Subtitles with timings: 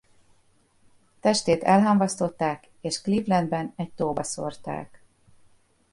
[1.19, 5.03] Testét elhamvasztották és Clevelandban egy tóba szórták.